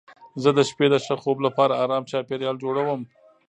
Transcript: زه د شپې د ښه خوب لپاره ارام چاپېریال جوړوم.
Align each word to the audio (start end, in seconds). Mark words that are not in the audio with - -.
زه 0.41 0.49
د 0.57 0.59
شپې 0.69 0.87
د 0.91 0.95
ښه 1.05 1.15
خوب 1.21 1.37
لپاره 1.45 1.79
ارام 1.83 2.03
چاپېریال 2.11 2.55
جوړوم. 2.63 3.01